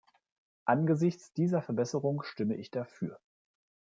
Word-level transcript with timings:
Angesichts 0.65 1.31
dieser 1.33 1.61
Verbesserung 1.61 2.23
stimme 2.23 2.55
ich 2.55 2.71
dafür. 2.71 3.19